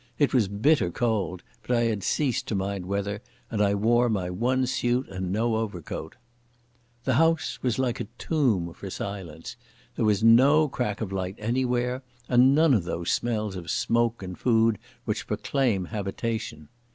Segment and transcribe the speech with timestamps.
[0.17, 4.31] It was bitter cold, but I had ceased to mind weather, and I wore my
[4.31, 6.15] one suit and no overcoat.
[7.03, 9.57] The house was like a tomb for silence.
[9.95, 14.35] There was no crack of light anywhere, and none of those smells of smoke and
[14.35, 16.69] food which proclaim habitation.